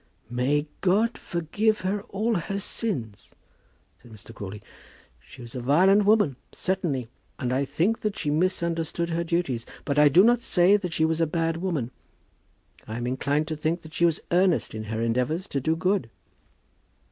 [0.31, 3.29] "May God forgive her all her sins,"
[4.01, 4.33] said Mr.
[4.33, 4.63] Crawley.
[5.19, 9.99] "She was a violent woman, certainly, and I think that she misunderstood her duties; but
[9.99, 11.91] I do not say that she was a bad woman.
[12.87, 16.09] I am inclined to think that she was earnest in her endeavours to do good."